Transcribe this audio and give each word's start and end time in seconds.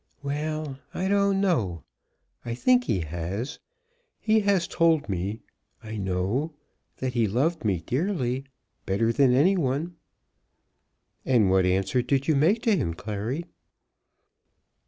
"Well; 0.23 0.79
I 0.95 1.07
don't 1.07 1.39
know. 1.39 1.83
I 2.43 2.55
think 2.55 2.85
he 2.85 3.01
has. 3.01 3.59
He 4.19 4.39
has 4.39 4.67
told 4.67 5.07
me, 5.07 5.41
I 5.83 5.95
know, 5.97 6.55
that 6.97 7.13
he 7.13 7.27
loved 7.27 7.63
me 7.63 7.81
dearly, 7.85 8.45
better 8.87 9.13
than 9.13 9.31
any 9.31 9.57
one." 9.57 9.97
"And 11.23 11.51
what 11.51 11.67
answer 11.67 12.01
did 12.01 12.27
you 12.27 12.35
make 12.35 12.63
to 12.63 12.75
him, 12.75 12.95
Clary?" 12.95 13.45